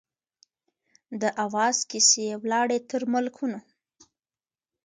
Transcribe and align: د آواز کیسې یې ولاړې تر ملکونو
د 1.21 1.23
آواز 1.45 1.77
کیسې 1.89 2.21
یې 2.29 2.35
ولاړې 2.41 2.77
تر 2.89 3.01
ملکونو 3.13 3.59